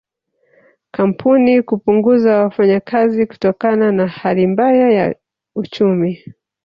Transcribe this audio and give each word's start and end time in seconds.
Kampuni 0.93 1.61
kupunguza 1.61 2.37
wafanyakazi 2.37 3.25
kutokana 3.25 3.91
na 3.91 4.07
hali 4.07 4.47
mbaya 4.47 4.89
ya 4.91 5.15
uchumi 5.55 6.23